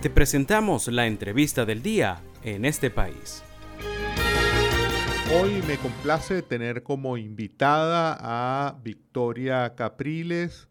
Te 0.00 0.10
presentamos 0.10 0.86
la 0.86 1.08
entrevista 1.08 1.66
del 1.66 1.82
día 1.82 2.22
en 2.44 2.64
este 2.64 2.88
país. 2.88 3.42
Hoy 5.34 5.60
me 5.66 5.76
complace 5.76 6.42
tener 6.42 6.84
como 6.84 7.16
invitada 7.16 8.16
a 8.20 8.78
Victoria 8.80 9.74
Capriles. 9.74 10.68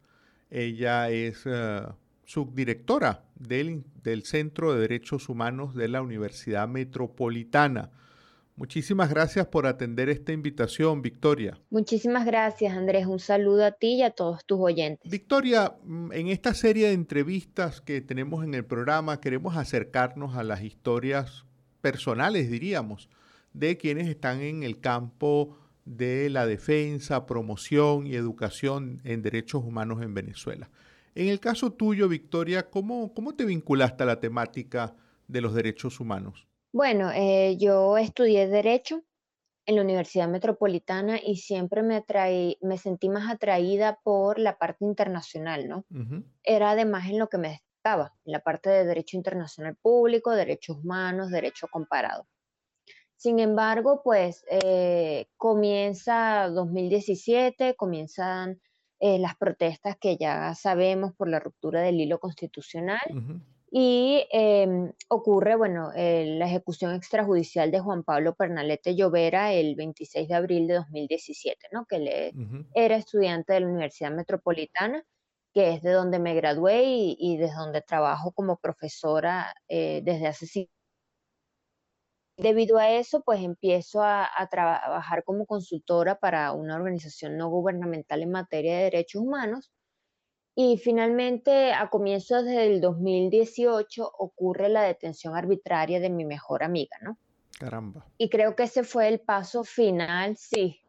Ella 0.49 1.09
es 1.09 1.41
eh, 1.45 1.81
subdirectora 2.23 3.25
del, 3.35 3.83
del 4.01 4.23
Centro 4.23 4.73
de 4.73 4.79
Derechos 4.79 5.27
Humanos 5.27 5.75
de 5.75 5.89
la 5.89 6.01
Universidad 6.01 6.69
Metropolitana. 6.69 7.91
Muchísimas 8.57 9.11
gracias 9.11 9.45
por 9.45 9.67
atender 9.67 10.09
esta 10.09 10.31
invitación, 10.31 11.03
Victoria. 11.03 11.59
Muchísimas 11.69 12.25
gracias, 12.25 12.75
Andrés. 12.75 13.05
Un 13.05 13.19
saludo 13.19 13.63
a 13.63 13.71
ti 13.71 13.97
y 13.97 14.01
a 14.01 14.09
todos 14.09 14.43
tus 14.45 14.57
oyentes. 14.59 15.11
Victoria, 15.11 15.75
mm, 15.83 16.11
en 16.11 16.27
esta 16.29 16.55
serie 16.55 16.87
de 16.87 16.93
entrevistas 16.93 17.81
que 17.81 18.01
tenemos 18.01 18.43
en 18.43 18.55
el 18.55 18.65
programa, 18.65 19.21
queremos 19.21 19.55
acercarnos 19.57 20.35
a 20.35 20.43
las 20.43 20.63
historias 20.63 21.45
personales, 21.81 22.49
diríamos, 22.49 23.09
de 23.53 23.77
quienes 23.77 24.07
están 24.07 24.41
en 24.41 24.63
el 24.63 24.79
campo 24.79 25.55
de 25.85 26.31
la 26.31 26.47
defensa, 26.47 27.27
promoción 27.27 28.07
y 28.07 28.15
educación 28.15 29.01
en 29.03 29.21
derechos 29.21 29.63
humanos 29.63 30.01
en 30.01 30.15
Venezuela. 30.15 30.71
En 31.13 31.27
el 31.27 31.39
caso 31.39 31.73
tuyo, 31.73 32.09
Victoria, 32.09 32.71
¿cómo, 32.71 33.13
cómo 33.13 33.35
te 33.35 33.45
vinculaste 33.45 34.01
a 34.01 34.07
la 34.07 34.19
temática 34.19 34.95
de 35.27 35.41
los 35.41 35.53
derechos 35.53 35.99
humanos? 35.99 36.47
Bueno, 36.77 37.09
eh, 37.11 37.57
yo 37.57 37.97
estudié 37.97 38.47
Derecho 38.47 39.01
en 39.65 39.77
la 39.77 39.81
Universidad 39.81 40.27
Metropolitana 40.27 41.17
y 41.19 41.37
siempre 41.37 41.81
me, 41.81 42.05
me 42.61 42.77
sentí 42.77 43.09
más 43.09 43.33
atraída 43.33 43.99
por 44.03 44.37
la 44.37 44.59
parte 44.59 44.85
internacional, 44.85 45.67
¿no? 45.67 45.85
Era 46.43 46.69
además 46.69 47.09
en 47.09 47.17
lo 47.17 47.29
que 47.29 47.39
me 47.39 47.49
destacaba, 47.49 48.13
en 48.25 48.31
la 48.31 48.41
parte 48.41 48.69
de 48.69 48.85
Derecho 48.85 49.17
Internacional 49.17 49.75
Público, 49.75 50.29
Derechos 50.29 50.77
Humanos, 50.77 51.31
Derecho 51.31 51.67
Comparado. 51.67 52.27
Sin 53.15 53.39
embargo, 53.39 54.01
pues 54.03 54.45
eh, 54.47 55.29
comienza 55.35 56.47
2017, 56.49 57.75
comienzan 57.75 58.61
eh, 58.99 59.17
las 59.17 59.35
protestas 59.35 59.97
que 59.99 60.15
ya 60.17 60.53
sabemos 60.53 61.15
por 61.15 61.27
la 61.27 61.39
ruptura 61.39 61.81
del 61.81 61.99
hilo 61.99 62.19
constitucional. 62.19 63.01
Y 63.69 64.25
em, 64.31 64.93
ocurre, 65.09 65.55
bueno, 65.55 65.91
la 65.93 66.45
ejecución 66.45 66.95
extrajudicial 66.95 67.69
de 67.69 67.79
Juan 67.79 68.03
Pablo 68.03 68.33
Pernalete 68.35 68.95
Llovera 68.95 69.53
el 69.53 69.75
26 69.75 70.27
de 70.29 70.35
abril 70.35 70.67
de 70.67 70.75
2017, 70.75 71.67
¿no? 71.73 71.85
Que 71.85 71.99
le, 71.99 72.33
era 72.73 72.95
estudiante 72.95 73.53
de 73.53 73.59
la 73.61 73.67
Universidad 73.67 74.11
Metropolitana, 74.11 75.03
que 75.53 75.73
es 75.73 75.81
de 75.81 75.91
donde 75.91 76.19
me 76.19 76.33
gradué 76.35 76.83
y, 76.85 77.37
desde 77.37 77.55
donde 77.55 77.81
trabajo 77.81 78.31
como 78.31 78.57
profesora 78.57 79.53
eh, 79.67 80.01
desde 80.03 80.27
hace 80.27 80.47
cinco 80.47 80.71
Debido 82.37 82.77
a 82.77 82.91
eso, 82.91 83.21
pues 83.23 83.41
empiezo 83.41 84.03
a, 84.03 84.29
trabajar 84.51 85.23
como 85.23 85.47
consultora 85.47 86.19
para 86.19 86.51
una 86.53 86.75
organización 86.75 87.35
no 87.35 87.49
gubernamental 87.49 88.21
en 88.21 88.29
materia 88.31 88.77
de 88.77 88.83
derechos 88.83 89.23
humanos 89.23 89.71
y 90.59 90.79
finalmente, 90.79 91.71
a 91.71 91.87
comienzos 91.87 92.43
del 92.43 92.81
2018, 92.81 94.11
ocurre 94.17 94.69
la 94.69 94.81
detención 94.81 95.35
arbitraria 95.35 95.99
de 95.99 96.09
mi 96.09 96.25
mejor 96.25 96.63
amiga, 96.63 96.97
¿no? 96.99 97.19
Caramba. 97.59 98.07
Y 98.17 98.27
creo 98.27 98.55
que 98.55 98.63
ese 98.63 98.83
fue 98.83 99.07
el 99.07 99.19
paso 99.19 99.63
final, 99.63 100.35
sí. 100.35 100.81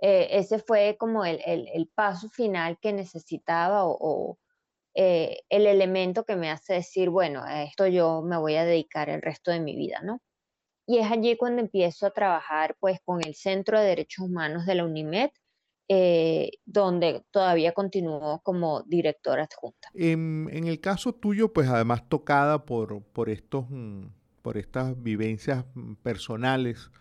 Eh, 0.00 0.28
ese 0.30 0.58
fue 0.58 0.96
como 0.98 1.26
el, 1.26 1.90
paso 1.94 2.30
final 2.30 2.78
que 2.80 2.94
necesitaba 2.94 3.82
o, 3.84 4.38
eh, 4.94 5.42
el 5.50 5.66
elemento 5.66 6.24
que 6.24 6.36
me 6.36 6.50
hace 6.50 6.72
decir, 6.72 7.10
bueno, 7.10 7.42
a 7.44 7.64
esto 7.64 7.86
yo 7.86 8.22
me 8.22 8.38
voy 8.38 8.54
a 8.54 8.64
dedicar 8.64 9.10
el 9.10 9.20
resto 9.20 9.50
de 9.50 9.60
mi 9.60 9.76
vida, 9.76 10.00
¿no? 10.02 10.22
Y 10.86 10.96
es 10.96 11.12
allí 11.12 11.36
cuando 11.36 11.60
empiezo 11.60 12.06
a 12.06 12.12
trabajar 12.12 12.74
pues 12.80 13.00
con 13.04 13.22
el 13.22 13.34
Centro 13.34 13.78
de 13.78 13.84
Derechos 13.84 14.24
Humanos 14.24 14.64
de 14.64 14.76
la 14.76 14.86
UNIMED, 14.86 15.30
eh, 15.92 16.52
donde 16.66 17.24
todavía 17.32 17.72
continuó 17.72 18.40
como 18.44 18.84
directora 18.84 19.42
adjunta. 19.42 19.88
En, 19.92 20.48
el 20.52 20.78
caso 20.78 21.12
tuyo, 21.12 21.52
pues 21.52 21.68
además 21.68 22.08
tocada 22.08 22.64
por, 22.64 23.02
por, 23.02 23.28
estos, 23.28 23.68
mm, 23.68 24.04
por 24.40 24.56
estas 24.56 25.02
vivencias 25.02 25.64
mm, 25.74 25.94
personales, 25.94 26.92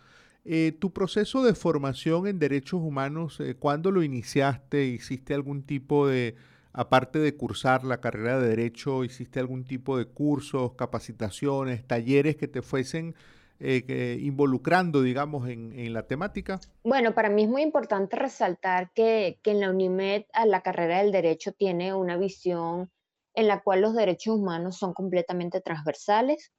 eh, 0.44 0.76
tu 0.80 0.92
proceso 0.92 1.44
de 1.44 1.54
formación 1.54 2.26
en 2.26 2.40
derechos 2.40 2.82
humanos, 2.82 3.40
eh, 3.40 3.54
¿cuándo 3.54 3.92
lo 3.92 4.02
iniciaste? 4.02 4.86
¿Hiciste 4.86 5.36
algún 5.36 5.62
tipo 5.62 6.08
de, 6.08 6.36
aparte 6.74 7.20
de 7.20 7.36
cursar 7.36 7.84
la 7.84 8.02
carrera 8.02 8.40
de 8.40 8.50
derecho, 8.50 9.04
hiciste 9.04 9.40
algún 9.40 9.66
tipo 9.66 10.00
de 10.00 10.06
cursos, 10.06 10.74
capacitaciones, 10.74 11.86
talleres 11.86 12.38
que 12.38 12.48
te 12.48 12.64
fuesen 12.64 13.14
eh, 13.62 14.18
involucrando, 14.22 15.02
digamos, 15.02 15.50
en, 15.50 15.94
la 15.94 16.08
temática? 16.08 16.62
Bueno, 16.84 17.14
para 17.14 17.30
mí 17.30 17.44
es 17.44 17.50
muy 17.50 17.62
importante 17.62 18.16
resaltar 18.16 18.92
que, 18.94 19.38
en 19.44 19.60
la 19.60 19.70
UNIMED 19.70 20.24
a 20.32 20.46
la 20.46 20.62
carrera 20.62 21.00
del 21.00 21.12
derecho 21.12 21.52
tiene 21.52 21.94
una 21.94 22.16
visión 22.16 22.90
en 23.34 23.48
la 23.48 23.62
cual 23.62 23.82
los 23.82 23.96
derechos 23.96 24.36
humanos 24.36 24.78
son 24.78 24.94
completamente 24.94 25.60
transversales, 25.60 26.54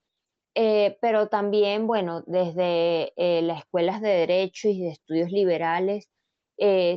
eh, 0.55 0.99
pero 1.01 1.29
también, 1.29 1.87
bueno, 1.87 2.23
desde 2.27 3.13
eh, 3.17 3.41
las 3.43 3.61
escuelas 3.61 4.03
de 4.03 4.11
derecho 4.11 4.69
y 4.69 4.81
de 4.83 4.91
estudios 4.91 5.31
liberales, 5.31 6.09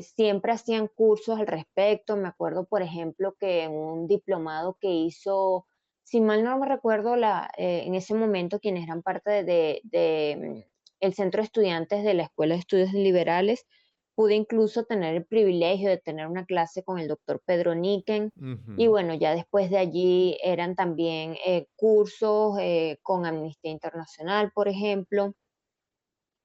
siempre 0.02 0.52
hacían 0.52 0.90
cursos 0.90 1.40
al 1.40 1.47
respecto. 1.47 2.18
Me 2.18 2.28
acuerdo, 2.28 2.66
por 2.66 2.81
ejemplo, 2.81 3.34
que 3.40 3.64
en 3.64 3.72
un 3.72 4.08
diplomado 4.08 4.78
que 4.81 4.90
hizo 4.90 5.66
si 6.03 6.22
mal 6.22 6.44
no 6.44 6.58
me 6.59 6.68
recuerdo, 6.68 7.16
la, 7.16 7.50
eh, 7.58 7.84
en 7.86 7.96
ese 7.96 8.14
momento 8.14 8.59
quienes 8.59 8.84
eran 8.84 9.02
parte 9.02 9.44
de, 9.44 9.81
mm, 10.38 10.69
el 11.00 11.14
centro 11.14 11.41
de 11.41 11.46
estudiantes 11.46 12.03
de 12.03 12.14
la 12.14 12.24
Escuela 12.24 12.56
de 12.56 12.59
Estudios 12.59 12.94
Liberales, 12.94 13.66
pude 14.16 14.36
incluso 14.36 14.86
tener 14.86 15.16
el 15.16 15.25
privilegio 15.25 15.90
de 15.90 15.97
tener 15.97 16.28
una 16.28 16.46
clase 16.46 16.84
con 16.84 17.00
el 17.00 17.08
doctor 17.08 17.41
Pedro 17.46 17.74
Niken. 17.74 18.31
Y 18.78 18.88
bueno, 18.88 19.16
ya 19.16 19.34
después 19.34 19.72
de 19.72 19.80
allí 19.80 20.38
eran 20.44 20.75
también 20.75 21.36
eh, 21.46 21.66
cursos 21.75 22.56
eh, 22.59 23.00
con 23.02 23.25
Amnistía 23.25 23.72
Internacional, 23.72 24.52
por 24.53 24.68
ejemplo. 24.68 25.34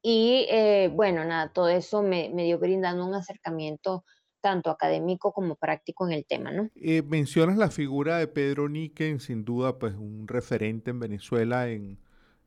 Y 0.03 0.47
bueno, 0.95 1.25
nada, 1.25 1.53
todo 1.53 1.69
eso 1.69 2.03
me, 2.03 2.31
me 2.31 2.45
dio 2.45 2.59
brindando 2.59 3.05
un 3.05 3.15
acercamiento 3.15 4.05
tanto 4.49 4.71
académico 4.71 5.31
como 5.31 5.57
práctico 5.57 6.07
en 6.07 6.15
el 6.15 6.25
tema, 6.25 6.51
¿no? 6.51 6.71
Eh, 6.75 7.03
mencionas 7.03 7.59
la 7.59 7.71
figura 7.71 8.17
de 8.17 8.29
Pedro 8.29 8.71
Niken, 8.71 9.21
sin 9.21 9.45
duda, 9.45 9.79
pues 9.79 9.95
un 9.95 10.27
referente 10.27 10.91
en 10.91 11.01
Venezuela 11.01 11.69
en, 11.69 11.99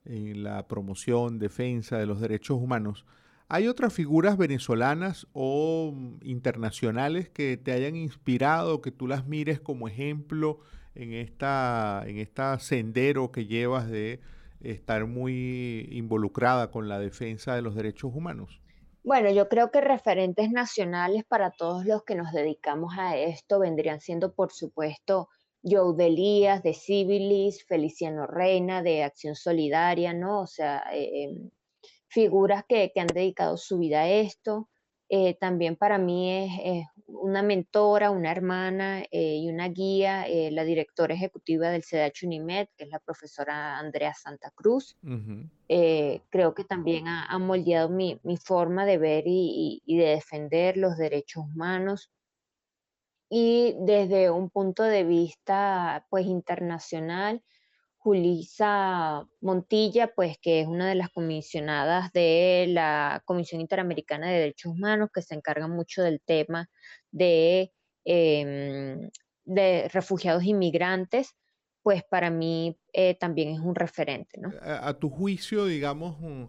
la 0.03 0.67
promoción, 0.67 1.37
defensa 1.37 1.99
de 1.99 2.07
los 2.07 2.19
derechos 2.19 2.57
humanos. 2.57 3.05
¿Hay 3.49 3.67
otras 3.67 3.93
figuras 3.93 4.35
venezolanas 4.35 5.27
o 5.33 5.93
internacionales 6.23 7.29
que 7.29 7.55
te 7.57 7.71
hayan 7.71 7.95
inspirado, 7.95 8.81
que 8.81 8.89
tú 8.89 9.05
las 9.07 9.27
mires 9.27 9.59
como 9.59 9.87
ejemplo 9.87 10.59
en 10.95 11.13
esta, 11.13 12.03
en 12.07 12.17
esta 12.17 12.57
sendero 12.57 13.31
que 13.31 13.45
llevas 13.45 13.87
de 13.87 14.21
estar 14.59 15.05
muy 15.05 15.87
involucrada 15.91 16.71
con 16.71 16.89
la 16.89 16.97
defensa 16.97 17.53
de 17.53 17.61
los 17.61 17.75
derechos 17.75 18.11
humanos? 18.15 18.60
Bueno, 19.03 19.31
yo 19.31 19.49
creo 19.49 19.71
que 19.71 19.81
referentes 19.81 20.51
nacionales 20.51 21.23
para 21.25 21.49
todos 21.51 21.85
los 21.85 22.03
que 22.03 22.13
nos 22.13 22.31
dedicamos 22.31 22.93
a 22.99 23.17
esto 23.17 23.59
vendrían 23.59 23.99
siendo, 23.99 24.35
por 24.35 24.51
supuesto, 24.51 25.27
Joe 25.63 25.95
Delías 25.95 26.61
de 26.61 26.75
Civilis, 26.75 27.65
Feliciano 27.65 28.27
Reina 28.27 28.83
de 28.83 29.03
Acción 29.03 29.35
Solidaria, 29.35 30.13
¿no? 30.13 30.41
O 30.41 30.47
sea, 30.47 30.83
eh, 30.93 31.23
em, 31.23 31.49
figuras 32.09 32.63
que, 32.67 32.91
que, 32.93 33.01
han 33.01 33.07
dedicado 33.07 33.57
su 33.57 33.79
vida 33.79 34.01
a 34.01 34.09
esto. 34.09 34.69
Eh, 35.13 35.33
también 35.33 35.75
para 35.75 35.97
mí 35.97 36.31
es, 36.31 36.85
una 37.05 37.43
mentora, 37.43 38.11
una 38.11 38.31
hermana 38.31 39.03
eh, 39.11 39.39
y 39.39 39.49
una 39.49 39.67
guía, 39.67 40.25
eh, 40.25 40.51
la 40.51 40.63
directora 40.63 41.13
ejecutiva 41.13 41.69
del 41.69 41.83
CDH 41.83 42.23
UNIMED, 42.23 42.69
que 42.77 42.85
es 42.85 42.89
la 42.89 42.99
profesora 42.99 43.77
Andrea 43.77 44.13
Santa 44.13 44.51
Cruz. 44.51 44.95
creo 45.67 46.53
que 46.55 46.63
también 46.63 47.09
ha, 47.09 47.37
moldeado 47.39 47.89
mi, 47.89 48.21
forma 48.41 48.85
de 48.85 48.97
ver 48.97 49.25
y, 49.27 49.81
de 49.85 50.05
defender 50.05 50.77
los 50.77 50.95
derechos 50.95 51.43
humanos. 51.43 52.09
Y 53.29 53.75
desde 53.81 54.29
un 54.29 54.49
punto 54.49 54.83
de 54.83 55.03
vista 55.03 56.05
pues 56.09 56.25
internacional, 56.25 57.43
Julisa 58.03 59.27
Montilla, 59.41 60.11
pues 60.15 60.39
que 60.41 60.61
es 60.61 60.67
una 60.67 60.89
de 60.89 60.95
las 60.95 61.09
comisionadas 61.09 62.11
de 62.11 62.65
la 62.69 63.21
Comisión 63.25 63.61
Interamericana 63.61 64.27
de 64.27 64.39
Derechos 64.39 64.73
Humanos, 64.73 65.09
que 65.13 65.21
se 65.21 65.35
encarga 65.35 65.67
mucho 65.67 66.01
del 66.01 66.19
tema 66.19 66.67
de, 67.11 67.71
em, 68.03 69.07
de 69.45 69.87
refugiados 69.93 70.43
inmigrantes, 70.43 71.35
pues 71.83 72.03
para 72.03 72.31
mí 72.31 72.75
eh, 72.91 73.15
también 73.19 73.49
es 73.49 73.59
un 73.59 73.75
referente. 73.75 74.41
A, 74.61 74.93
tu 74.95 75.11
juicio, 75.11 75.65
digamos, 75.65 76.19
mm, 76.19 76.43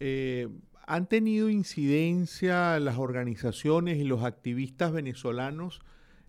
eh, 0.00 0.48
¿han 0.88 1.08
tenido 1.08 1.48
incidencia 1.48 2.80
las 2.80 2.98
organizaciones 2.98 3.98
y 3.98 4.04
los 4.04 4.24
activistas 4.24 4.90
venezolanos 4.90 5.80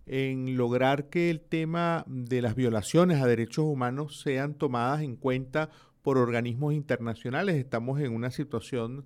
en 0.08 0.56
lograr 0.56 1.10
que 1.10 1.30
el 1.30 1.40
tema 1.40 2.04
de 2.06 2.40
las 2.40 2.54
violaciones 2.54 3.20
a 3.20 3.26
derechos 3.26 3.64
humanos 3.66 4.20
sean 4.20 4.54
tomadas 4.54 5.02
en 5.02 5.16
cuenta 5.16 5.70
por 6.02 6.16
organismos 6.16 6.72
internacionales. 6.72 7.56
Estamos 7.56 8.00
en 8.00 8.14
una 8.14 8.30
situación 8.30 9.04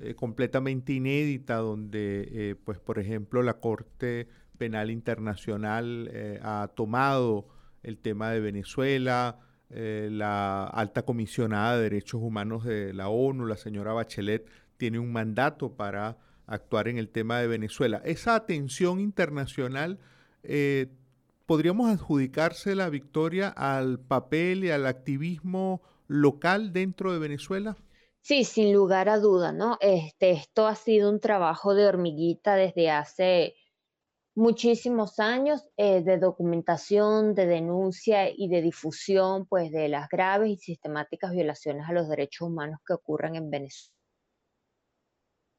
eh, 0.00 0.14
completamente 0.14 0.92
inédita 0.92 1.56
donde, 1.56 2.28
eh, 2.32 2.56
pues, 2.64 2.80
por 2.80 2.98
ejemplo, 2.98 3.42
la 3.42 3.54
Corte 3.54 4.28
Penal 4.58 4.90
Internacional 4.90 6.10
eh, 6.12 6.40
ha 6.42 6.68
tomado 6.74 7.46
el 7.82 7.98
tema 7.98 8.30
de 8.30 8.40
Venezuela, 8.40 9.38
la 9.72 10.64
alta 10.64 11.02
comisionada 11.02 11.76
de 11.76 11.84
derechos 11.84 12.20
humanos 12.20 12.64
de 12.64 12.92
la 12.92 13.08
ONU, 13.08 13.46
la 13.46 13.56
señora 13.56 13.92
Bachelet, 13.92 14.44
tiene 14.76 14.98
un 14.98 15.12
mandato 15.12 15.76
para 15.76 16.18
actuar 16.48 16.88
en 16.88 16.98
el 16.98 17.08
tema 17.08 17.38
de 17.38 17.46
Venezuela. 17.46 18.02
Esa 18.04 18.34
atención 18.34 18.98
internacional 18.98 20.00
eh, 20.42 20.88
¿podríamos 21.46 21.90
adjudicarse 21.90 22.74
la 22.74 22.90
victoria 22.90 23.48
al 23.48 23.98
papel 23.98 24.64
y 24.64 24.70
al 24.70 24.86
activismo 24.86 25.82
local 26.06 26.72
dentro 26.72 27.12
de 27.12 27.18
Venezuela? 27.18 27.76
Sí, 28.22 28.44
sin 28.44 28.72
lugar 28.72 29.08
a 29.08 29.18
duda, 29.18 29.52
¿no? 29.52 29.78
Este, 29.80 30.30
esto 30.32 30.66
ha 30.66 30.74
sido 30.74 31.10
un 31.10 31.20
trabajo 31.20 31.74
de 31.74 31.86
hormiguita 31.86 32.54
desde 32.54 32.90
hace 32.90 33.54
muchísimos 34.34 35.18
años 35.18 35.68
eh, 35.76 36.02
de 36.02 36.18
documentación, 36.18 37.34
de 37.34 37.46
denuncia 37.46 38.30
y 38.30 38.48
de 38.48 38.62
difusión, 38.62 39.46
pues, 39.46 39.72
de 39.72 39.88
las 39.88 40.08
graves 40.08 40.50
y 40.50 40.56
sistemáticas 40.56 41.32
violaciones 41.32 41.88
a 41.88 41.92
los 41.92 42.08
derechos 42.08 42.48
humanos 42.48 42.80
que 42.86 42.94
ocurren 42.94 43.36
en 43.36 43.50
Venezuela. 43.50 43.94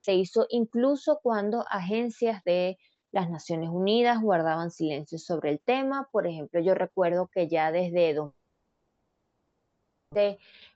Se 0.01 0.13
hizo 0.13 0.47
incluso 0.49 1.19
cuando 1.21 1.63
agencias 1.69 2.43
de 2.43 2.77
las 3.11 3.29
Naciones 3.29 3.69
Unidas 3.69 4.21
guardaban 4.21 4.71
silencio 4.71 5.17
sobre 5.19 5.51
el 5.51 5.59
tema. 5.59 6.07
Por 6.11 6.27
ejemplo, 6.27 6.59
yo 6.61 6.75
recuerdo 6.75 7.27
que 7.27 7.47
ya 7.47 7.71
desde 7.71 8.15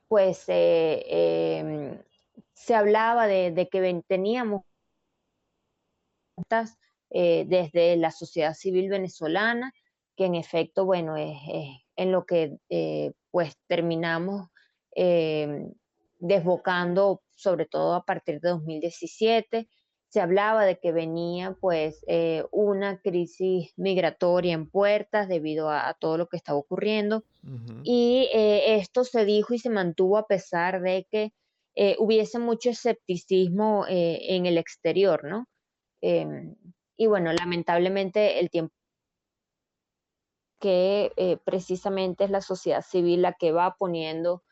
pues 0.07 0.43
eh, 0.47 1.59
em, 1.59 2.01
se 2.53 2.75
hablaba 2.75 3.27
de, 3.27 3.67
que 3.71 4.03
teníamos 4.07 4.63
eh, 7.09 7.45
desde 7.47 7.95
la 7.97 8.11
sociedad 8.11 8.53
civil 8.53 8.89
venezolana, 8.89 9.73
que 10.15 10.25
en 10.25 10.35
efecto, 10.35 10.85
bueno, 10.85 11.17
es, 11.17 11.37
en 11.95 12.11
lo 12.11 12.25
que 12.25 12.57
eh, 12.69 13.13
pues 13.31 13.57
terminamos 13.67 14.49
em, 14.91 15.73
desbocando, 16.19 17.21
sobre 17.35 17.65
todo 17.65 17.95
a 17.95 18.05
partir 18.05 18.39
de 18.41 18.49
2017 18.49 19.67
se 20.15 20.21
hablaba 20.21 20.63
de 20.63 20.79
que 20.79 20.94
venía 20.94 21.57
pues 21.59 22.01
eh, 22.07 22.45
una 22.53 23.01
crisis 23.01 23.73
migratoria 23.75 24.53
en 24.53 24.69
puertas 24.69 25.27
debido 25.27 25.69
a, 25.69 25.94
todo 26.00 26.17
lo 26.17 26.29
que 26.29 26.38
estaba 26.38 26.57
ocurriendo 26.57 27.25
y 27.83 28.29
eh, 28.33 28.77
esto 28.77 29.03
se 29.03 29.25
dijo 29.25 29.53
y 29.53 29.59
se 29.59 29.69
mantuvo 29.69 30.17
a 30.17 30.25
pesar 30.25 30.81
de 30.81 31.06
que 31.12 31.33
eh, 31.75 31.97
hubiese 32.00 32.39
mucho 32.39 32.69
escepticismo 32.69 33.85
en 33.89 34.45
el 34.45 34.57
exterior, 34.57 35.25
¿no? 35.25 35.50
Em, 36.00 36.56
y 36.95 37.07
bueno, 37.07 37.33
lamentablemente 37.33 38.39
el 38.39 38.50
tiempo 38.50 38.73
que 40.61 41.11
precisamente 41.44 42.23
es 42.23 42.29
la 42.29 42.39
sociedad 42.39 42.85
civil 42.89 43.21
la 43.21 43.33
que 43.33 43.51
va 43.51 43.75
poniendo 43.77 44.44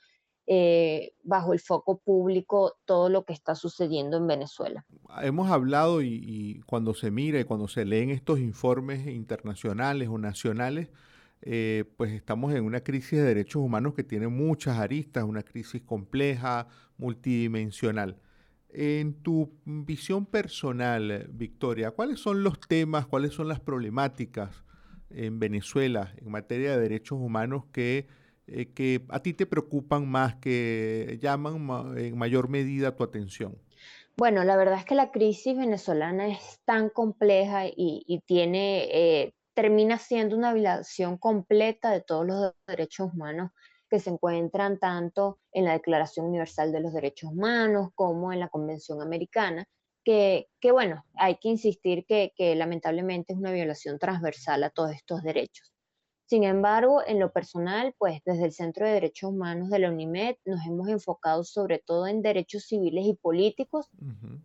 eh, 0.45 1.13
bajo 1.23 1.53
el 1.53 1.59
foco 1.59 1.99
público 1.99 2.75
todo 2.83 3.07
lo 3.07 3.23
que 3.23 3.31
está 3.31 3.55
sucediendo 3.55 4.17
en 4.17 4.27
Venezuela. 4.27 4.85
Hemos 5.21 5.49
hablado 5.49 6.01
y, 6.01 6.61
cuando 6.65 6.93
se 6.93 7.11
mira 7.11 7.39
y 7.39 7.45
cuando 7.45 7.69
se 7.69 7.85
leen 7.85 8.09
estos 8.09 8.39
informes 8.39 9.07
internacionales 9.07 10.09
o 10.09 10.17
nacionales, 10.17 10.89
eh, 11.41 11.85
pues 11.95 12.11
estamos 12.11 12.53
en 12.53 12.65
una 12.65 12.81
crisis 12.81 13.19
de 13.19 13.23
derechos 13.23 13.61
humanos 13.61 13.93
que 13.93 14.03
tiene 14.03 14.27
muchas 14.27 14.77
aristas, 14.79 15.23
una 15.23 15.43
crisis 15.43 15.81
compleja, 15.81 16.67
multidimensional. 16.97 18.17
En 18.69 19.13
tu 19.21 19.53
visión 19.63 20.25
personal, 20.25 21.29
Victoria, 21.31 21.91
¿cuáles 21.91 22.19
son 22.19 22.43
los 22.43 22.59
temas, 22.59 23.05
cuáles 23.05 23.33
son 23.33 23.47
las 23.47 23.59
problemáticas 23.61 24.63
en 25.09 25.39
Venezuela 25.39 26.13
en 26.17 26.31
materia 26.31 26.71
de 26.71 26.81
derechos 26.81 27.19
humanos 27.21 27.65
que 27.71 28.07
eh, 28.47 28.73
que 28.73 29.05
a 29.09 29.21
ti 29.21 29.33
te 29.33 29.45
preocupan 29.45 30.07
más, 30.07 30.35
que 30.35 31.17
llaman 31.21 31.97
en 31.97 32.17
mayor 32.17 32.49
medida 32.49 32.95
tu 32.95 33.03
atención? 33.03 33.57
Bueno, 34.15 34.43
la 34.43 34.57
verdad 34.57 34.77
es 34.77 34.85
que 34.85 34.95
la 34.95 35.11
crisis 35.11 35.57
venezolana 35.57 36.27
es 36.27 36.59
tan 36.65 36.89
compleja 36.89 37.65
y, 37.65 38.21
tiene, 38.25 38.83
eh, 38.91 39.33
termina 39.55 39.97
siendo 39.97 40.37
una 40.37 40.53
violación 40.53 41.17
completa 41.17 41.89
de 41.89 42.01
todos 42.01 42.25
los 42.25 42.53
derechos 42.67 43.11
humanos 43.13 43.51
que 43.89 43.99
se 43.99 44.11
encuentran 44.11 44.77
tanto 44.77 45.39
en 45.51 45.65
la 45.65 45.73
Declaración 45.73 46.27
Universal 46.27 46.71
de 46.71 46.81
los 46.81 46.93
Derechos 46.93 47.31
Humanos 47.31 47.89
como 47.95 48.31
en 48.33 48.39
la 48.39 48.49
Convención 48.49 49.01
Americana, 49.01 49.65
que, 50.03 50.47
bueno, 50.71 51.05
hay 51.15 51.37
que 51.37 51.49
insistir 51.49 52.05
que 52.05 52.55
lamentablemente 52.55 53.33
es 53.33 53.39
una 53.39 53.51
violación 53.51 53.97
transversal 53.99 54.63
a 54.63 54.69
todos 54.69 54.91
estos 54.91 55.23
derechos. 55.23 55.72
Sin 56.25 56.45
embargo, 56.45 57.01
en 57.05 57.19
lo 57.19 57.31
personal, 57.31 57.93
pues 57.97 58.21
desde 58.25 58.45
el 58.45 58.53
Centro 58.53 58.85
de 58.85 58.93
Derechos 58.93 59.29
Humanos 59.29 59.69
de 59.69 59.79
la 59.79 59.89
UNIMED 59.89 60.35
nos 60.45 60.65
hemos 60.65 60.87
enfocado 60.87 61.43
sobre 61.43 61.79
todo 61.79 62.07
en 62.07 62.21
derechos 62.21 62.63
civiles 62.63 63.05
y 63.05 63.13
políticos, 63.13 63.89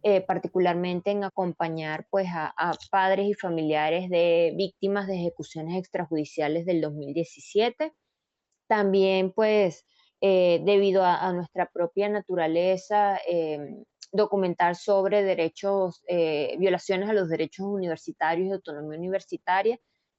eh, 0.02 0.20
particularmente 0.20 1.12
en 1.12 1.22
acompañar 1.22 2.06
pues 2.10 2.26
a, 2.32 2.52
padres 2.90 3.28
y 3.28 3.34
familiares 3.34 4.10
de 4.10 4.52
víctimas 4.56 5.06
de 5.06 5.16
ejecuciones 5.16 5.78
extrajudiciales 5.78 6.66
del 6.66 6.80
2017. 6.80 7.92
También 8.66 9.32
pues 9.32 9.86
eh, 10.20 10.60
debido 10.64 11.04
a, 11.04 11.32
nuestra 11.32 11.70
propia 11.70 12.08
naturaleza, 12.08 13.20
em, 13.26 13.84
documentar 14.10 14.74
sobre 14.74 15.22
derechos, 15.22 16.02
eh, 16.08 16.56
violaciones 16.58 17.08
a 17.08 17.12
los 17.12 17.28
derechos 17.28 17.66
universitarios 17.66 18.48
y 18.48 18.52
autonomía 18.52 18.98
universitaria 18.98 19.78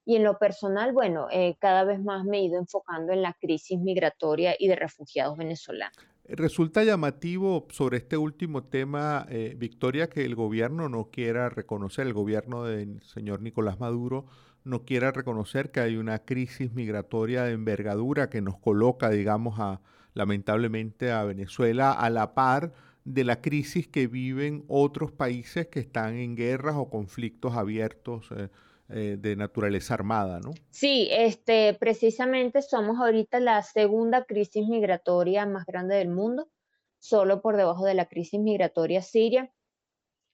y 0.09 0.15
en 0.15 0.23
lo 0.23 0.39
personal, 0.39 0.91
bueno, 0.91 1.27
eh, 1.31 1.55
cada 1.59 1.83
vez 1.83 2.01
más 2.01 2.25
me 2.25 2.39
he 2.39 2.45
ido 2.45 2.57
enfocando 2.57 3.13
en 3.13 3.21
la 3.21 3.33
crisis 3.39 3.79
migratoria 3.79 4.55
y 4.57 4.67
de 4.67 4.75
refugiados 4.75 5.37
venezolanos. 5.37 5.95
Resulta 6.27 6.83
llamativo 6.83 7.67
sobre 7.69 7.97
este 7.97 8.17
último 8.17 8.63
tema, 8.63 9.27
eh, 9.29 9.53
Victoria, 9.55 10.09
que 10.09 10.25
el 10.25 10.33
gobierno 10.33 10.89
no 10.89 11.11
quiera 11.11 11.49
reconocer, 11.49 12.07
el 12.07 12.13
gobierno 12.13 12.63
del 12.63 13.03
señor 13.03 13.43
Nicolás 13.43 13.79
Maduro 13.79 14.25
no 14.63 14.83
quiera 14.83 15.11
reconocer 15.11 15.69
que 15.69 15.81
hay 15.81 15.95
una 15.95 16.17
crisis 16.17 16.73
migratoria 16.73 17.43
de 17.43 17.51
envergadura 17.51 18.31
que 18.31 18.41
nos 18.41 18.57
coloca, 18.57 19.11
digamos, 19.11 19.59
a, 19.59 19.79
lamentablemente 20.15 21.11
a 21.11 21.23
Venezuela 21.23 21.91
a 21.91 22.09
la 22.09 22.33
par 22.33 22.73
de 23.05 23.23
la 23.23 23.41
crisis 23.41 23.87
que 23.87 24.07
viven 24.07 24.63
otros 24.69 25.11
países 25.11 25.67
que 25.67 25.79
están 25.79 26.15
en 26.15 26.35
guerras 26.35 26.73
o 26.77 26.89
conflictos 26.89 27.55
abiertos. 27.55 28.29
Eh, 28.35 28.49
eh, 28.91 29.17
de 29.19 29.35
naturaleza 29.35 29.93
armada, 29.93 30.39
¿no? 30.39 30.51
Sí, 30.71 31.07
este, 31.11 31.75
precisamente 31.75 32.63
somos 32.63 32.97
ahorita 32.97 33.39
la 33.39 33.61
segunda 33.61 34.23
crisis 34.23 34.67
migratoria 34.67 35.45
más 35.45 35.67
grande 35.67 35.95
del 35.95 36.09
mundo, 36.09 36.49
solo 36.97 37.41
por 37.41 37.55
debajo 37.55 37.85
de 37.85 37.93
la 37.93 38.07
crisis 38.07 38.39
migratoria 38.39 39.03
siria. 39.03 39.53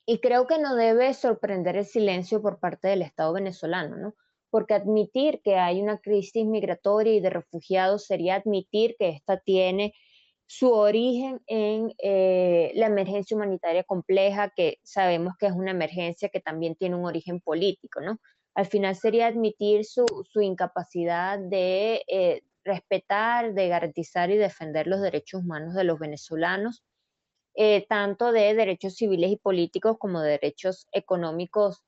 Y 0.06 0.20
creo 0.20 0.48
que 0.48 0.58
no 0.58 0.76
debe 0.76 1.14
sorprender 1.14 1.76
el 1.76 1.86
silencio 1.86 2.42
por 2.42 2.60
parte 2.60 2.88
del 2.88 3.02
Estado 3.02 3.34
venezolano, 3.34 3.98
¿no? 3.98 4.16
Porque 4.50 4.74
admitir 4.74 5.42
que 5.44 5.58
hay 5.58 5.82
una 5.82 5.98
crisis 5.98 6.46
migratoria 6.46 7.14
y 7.14 7.20
de 7.20 7.32
refugiados 7.32 8.06
sería 8.06 8.36
admitir 8.36 8.96
que 8.98 9.10
esta 9.10 9.38
tiene 9.38 9.94
su 10.48 10.72
origen 10.72 11.42
en 11.48 11.94
eh, 11.98 12.72
la 12.76 12.86
emergencia 12.86 13.36
humanitaria 13.36 13.84
compleja, 13.84 14.54
que 14.56 14.78
sabemos 14.84 15.34
que 15.38 15.48
es 15.48 15.54
una 15.54 15.72
emergencia 15.72 16.30
que 16.30 16.40
también 16.40 16.76
tiene 16.76 16.96
un 16.96 17.06
origen 17.06 17.42
político, 17.42 18.00
¿no? 18.00 18.18
Al 18.56 18.66
final 18.66 18.96
sería 18.96 19.28
admitir 19.28 19.84
su, 19.84 20.06
incapacidad 20.42 21.38
de 21.38 22.02
eh, 22.08 22.42
respetar, 22.64 23.54
de 23.54 23.68
garantizar 23.68 24.32
y 24.32 24.38
defender 24.38 24.88
los 24.88 25.02
derechos 25.02 25.42
humanos 25.42 25.76
de 25.76 25.84
los 25.84 26.00
venezolanos, 26.00 26.84
eh, 27.54 27.86
tanto 27.88 28.32
de 28.32 28.54
derechos 28.54 28.96
civiles 28.96 29.32
y 29.32 29.36
políticos 29.36 29.98
como 30.00 30.22
de 30.22 30.32
derechos 30.32 30.88
económicos, 30.94 31.84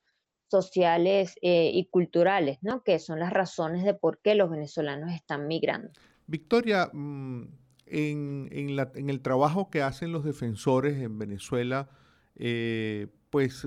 sociales 0.50 1.36
eh, 1.42 1.70
y 1.74 1.86
culturales, 1.86 2.58
¿no? 2.62 2.82
que 2.82 2.98
son 2.98 3.18
las 3.18 3.32
razones 3.32 3.84
de 3.84 3.92
por 3.94 4.20
qué 4.20 4.34
los 4.34 4.48
venezolanos 4.48 5.12
están 5.12 5.46
migrando. 5.46 5.90
Victoria, 6.26 6.90
mm, 6.92 7.44
en, 7.86 8.48
en 8.50 9.10
el 9.10 9.20
trabajo 9.20 9.68
que 9.70 9.82
hacen 9.82 10.12
los 10.12 10.24
defensores 10.24 10.98
en 11.02 11.18
Venezuela, 11.18 11.90
pues 13.30 13.66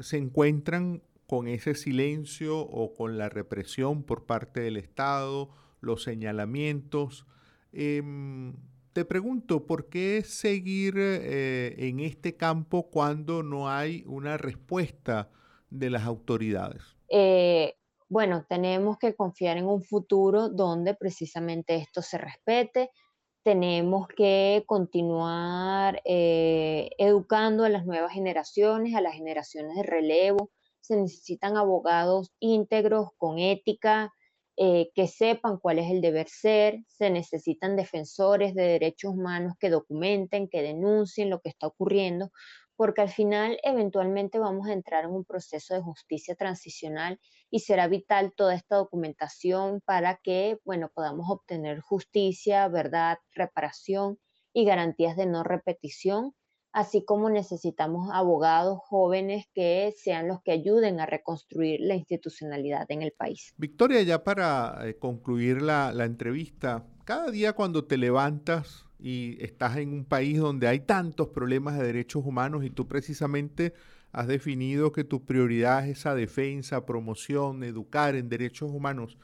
se 0.00 0.16
encuentran 0.16 1.02
con 1.26 1.48
ese 1.48 1.74
silencio 1.74 2.58
o 2.60 2.94
con 2.94 3.18
la 3.18 3.28
represión 3.28 4.02
por 4.02 4.26
parte 4.26 4.60
del 4.60 4.76
Estado, 4.76 5.50
los 5.80 6.02
señalamientos. 6.02 7.26
Em, 7.72 8.54
te 8.92 9.04
pregunto, 9.04 9.66
¿por 9.66 9.88
qué 9.88 10.22
seguir 10.22 10.94
eh, 10.96 11.74
en 11.78 12.00
este 12.00 12.36
campo 12.36 12.90
cuando 12.90 13.42
no 13.42 13.68
hay 13.68 14.04
una 14.06 14.36
respuesta 14.36 15.30
de 15.70 15.90
las 15.90 16.04
autoridades? 16.04 16.96
Eh, 17.08 17.74
bueno, 18.08 18.44
tenemos 18.48 18.98
que 18.98 19.14
confiar 19.14 19.56
en 19.56 19.66
un 19.66 19.82
futuro 19.82 20.48
donde 20.48 20.94
precisamente 20.94 21.74
esto 21.74 22.02
se 22.02 22.18
respete. 22.18 22.90
Tenemos 23.42 24.06
que 24.08 24.62
continuar 24.66 26.00
eh, 26.04 26.90
educando 26.98 27.64
a 27.64 27.68
las 27.68 27.84
nuevas 27.84 28.12
generaciones, 28.12 28.94
a 28.94 29.00
las 29.00 29.14
generaciones 29.14 29.74
de 29.76 29.82
relevo. 29.82 30.50
Se 30.84 30.96
necesitan 30.96 31.56
abogados 31.56 32.30
íntegros, 32.40 33.08
con 33.16 33.38
ética, 33.38 34.12
eh, 34.58 34.90
que 34.94 35.08
sepan 35.08 35.56
cuál 35.56 35.78
es 35.78 35.90
el 35.90 36.02
deber 36.02 36.28
ser. 36.28 36.84
Se 36.88 37.08
necesitan 37.08 37.74
defensores 37.74 38.54
de 38.54 38.64
derechos 38.64 39.12
humanos 39.14 39.54
que 39.58 39.70
documenten, 39.70 40.46
que 40.46 40.60
denuncien 40.60 41.30
lo 41.30 41.40
que 41.40 41.48
está 41.48 41.68
ocurriendo, 41.68 42.30
porque 42.76 43.00
al 43.00 43.08
final 43.08 43.58
eventualmente 43.62 44.38
vamos 44.38 44.68
a 44.68 44.74
entrar 44.74 45.04
en 45.04 45.12
un 45.12 45.24
proceso 45.24 45.72
de 45.72 45.80
justicia 45.80 46.34
transicional 46.34 47.18
y 47.50 47.60
será 47.60 47.88
vital 47.88 48.34
toda 48.36 48.54
esta 48.54 48.76
documentación 48.76 49.80
para 49.86 50.20
que, 50.22 50.58
bueno, 50.66 50.90
podamos 50.92 51.30
obtener 51.30 51.80
justicia, 51.80 52.68
verdad, 52.68 53.16
reparación 53.32 54.18
y 54.52 54.66
garantías 54.66 55.16
de 55.16 55.24
no 55.24 55.44
repetición, 55.44 56.34
así 56.74 57.04
como 57.04 57.30
necesitamos 57.30 58.10
abogados 58.12 58.80
jóvenes 58.80 59.46
que 59.54 59.94
sean 59.96 60.26
los 60.26 60.42
que 60.42 60.50
ayuden 60.50 60.98
a 60.98 61.06
reconstruir 61.06 61.80
la 61.80 61.94
institucionalidad 61.94 62.90
en 62.90 63.02
el 63.02 63.12
país. 63.12 63.54
Victoria, 63.56 64.02
ya 64.02 64.24
para 64.24 64.80
eh, 64.82 64.96
concluir 64.96 65.62
la, 65.62 65.92
la 65.92 66.04
entrevista, 66.04 66.84
cada 67.04 67.30
día 67.30 67.52
cuando 67.52 67.84
te 67.84 67.96
levantas 67.96 68.86
y 68.98 69.36
estás 69.40 69.76
en 69.76 69.92
un 69.92 70.04
país 70.04 70.40
donde 70.40 70.66
hay 70.66 70.80
tantos 70.80 71.28
problemas 71.28 71.78
de 71.78 71.86
derechos 71.86 72.26
humanos 72.26 72.64
y 72.64 72.70
tú 72.70 72.88
precisamente 72.88 73.72
has 74.10 74.26
definido 74.26 74.90
que 74.90 75.04
tu 75.04 75.24
prioridad 75.24 75.86
es 75.86 75.98
esa 75.98 76.16
defensa, 76.16 76.84
promoción, 76.84 77.62
educar 77.62 78.16
en 78.16 78.28
derechos 78.28 78.72
humanos. 78.72 79.16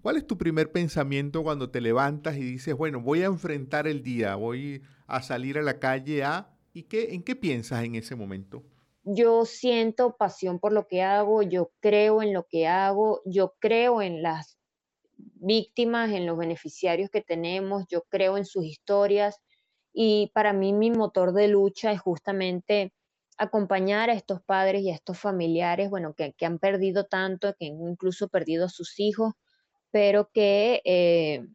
¿Cuál 0.00 0.16
es 0.16 0.26
tu 0.28 0.38
primer 0.38 0.70
pensamiento 0.70 1.42
cuando 1.42 1.70
te 1.70 1.80
levantas 1.80 2.36
y 2.36 2.42
dices, 2.42 2.76
bueno, 2.76 3.00
voy 3.00 3.22
a 3.22 3.26
enfrentar 3.26 3.88
el 3.88 4.02
día, 4.02 4.36
voy 4.36 4.82
a 5.08 5.22
salir 5.22 5.58
a 5.58 5.62
la 5.62 5.80
calle 5.80 6.22
a... 6.22 6.53
¿Y 6.74 6.82
qué, 6.82 7.14
en 7.14 7.22
qué 7.22 7.36
piensas 7.36 7.84
en 7.84 7.94
ese 7.94 8.16
momento? 8.16 8.64
Yo 9.04 9.44
siento 9.44 10.16
pasión 10.16 10.58
por 10.58 10.72
lo 10.72 10.88
que 10.88 11.02
hago, 11.02 11.42
yo 11.42 11.70
creo 11.80 12.20
en 12.20 12.32
lo 12.32 12.48
que 12.48 12.66
hago, 12.66 13.22
yo 13.24 13.54
creo 13.60 14.02
en 14.02 14.22
las 14.22 14.58
víctimas, 15.16 16.10
en 16.10 16.26
los 16.26 16.36
beneficiarios 16.36 17.10
que 17.10 17.20
tenemos, 17.20 17.84
yo 17.88 18.02
creo 18.08 18.36
en 18.36 18.44
sus 18.44 18.64
historias 18.64 19.40
y 19.92 20.32
para 20.34 20.52
mí 20.52 20.72
mi 20.72 20.90
motor 20.90 21.32
de 21.32 21.46
lucha 21.46 21.92
es 21.92 22.00
justamente 22.00 22.92
acompañar 23.38 24.10
a 24.10 24.14
estos 24.14 24.42
padres 24.42 24.82
y 24.82 24.90
a 24.90 24.94
estos 24.94 25.18
familiares, 25.18 25.90
bueno, 25.90 26.14
que, 26.14 26.34
han 26.44 26.58
perdido 26.58 27.04
tanto, 27.04 27.54
que 27.56 27.66
han 27.66 27.88
incluso 27.88 28.28
perdido 28.28 28.66
a 28.66 28.68
sus 28.68 28.98
hijos, 28.98 29.34
pero 29.92 30.30
que 30.32 30.82
eh, 30.84 31.46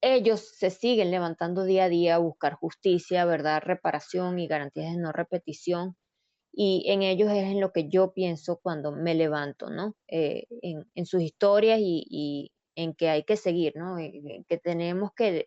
ellos 0.00 0.40
se 0.56 0.70
siguen 0.70 1.10
levantando 1.10 1.64
día 1.64 1.84
a 1.84 1.88
día 1.88 2.14
a 2.16 2.18
buscar 2.18 2.54
justicia, 2.54 3.24
verdad, 3.24 3.62
reparación 3.64 4.38
y 4.38 4.46
garantías 4.46 4.94
de 4.94 5.00
no 5.00 5.12
repetición 5.12 5.96
y 6.60 6.84
en 6.88 7.02
ellos 7.02 7.30
es 7.30 7.44
en 7.44 7.60
lo 7.60 7.72
que 7.72 7.88
yo 7.88 8.12
pienso 8.12 8.58
cuando 8.60 8.90
me 8.90 9.14
levanto, 9.14 9.70
¿no? 9.70 9.94
Eh, 10.08 10.44
en, 10.62 11.06
sus 11.06 11.22
historias 11.22 11.78
y, 11.80 12.50
en 12.74 12.94
que 12.94 13.08
hay 13.10 13.24
que 13.24 13.36
seguir, 13.36 13.74
¿no? 13.76 13.96
que 13.96 14.58
tenemos 14.58 15.10
que 15.12 15.46